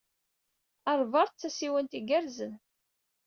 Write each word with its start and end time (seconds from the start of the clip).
Harvard 0.87 1.33
d 1.35 1.39
tasdawit 1.39 1.97
igerrzen. 1.99 2.53